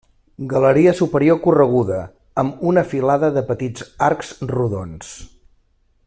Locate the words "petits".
3.53-3.87